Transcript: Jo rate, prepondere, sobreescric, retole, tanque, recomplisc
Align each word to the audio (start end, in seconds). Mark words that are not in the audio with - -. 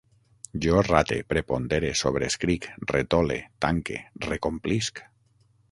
Jo 0.65 0.79
rate, 0.87 1.17
prepondere, 1.33 1.91
sobreescric, 2.01 2.67
retole, 2.95 3.39
tanque, 3.67 4.01
recomplisc 4.31 5.07